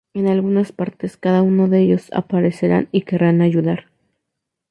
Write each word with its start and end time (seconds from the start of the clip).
En 0.15 0.27
algunas 0.27 0.71
partes 0.71 1.15
cada 1.15 1.43
uno 1.43 1.67
de 1.67 1.81
ellos 1.83 2.09
aparecerán 2.11 2.89
y 2.91 3.01
querrán 3.03 3.39
ayudar. 3.39 3.85